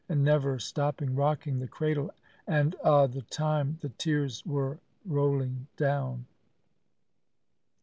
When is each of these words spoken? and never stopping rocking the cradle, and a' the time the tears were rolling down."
and 0.09 0.23
never 0.23 0.57
stopping 0.57 1.13
rocking 1.15 1.59
the 1.59 1.67
cradle, 1.67 2.09
and 2.47 2.73
a' 2.83 3.07
the 3.07 3.21
time 3.29 3.77
the 3.81 3.89
tears 3.99 4.43
were 4.47 4.79
rolling 5.05 5.67
down." 5.77 6.25